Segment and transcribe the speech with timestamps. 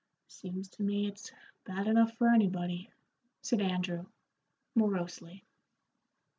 [0.27, 1.31] "Seems to me it's
[1.63, 2.89] bad enough for anybody,"
[3.43, 4.07] said Andrew,
[4.73, 5.43] morosely.